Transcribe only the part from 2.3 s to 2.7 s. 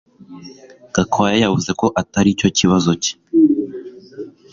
cyo